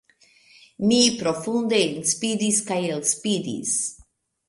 Mi 0.91 1.01
profunde 1.19 1.83
enspiris 1.89 2.65
kaj 2.73 2.81
elspiris. 2.99 3.81